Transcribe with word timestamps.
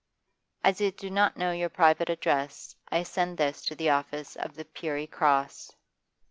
'As 0.63 0.81
I 0.81 0.89
do 0.89 1.11
not 1.11 1.37
know 1.37 1.51
your 1.51 1.69
private 1.69 2.09
address, 2.09 2.75
I 2.91 3.03
send 3.03 3.37
this 3.37 3.63
to 3.65 3.75
the 3.75 3.91
office 3.91 4.35
of 4.35 4.55
the 4.55 4.65
"Piery 4.65 5.05
Cross." 5.05 5.73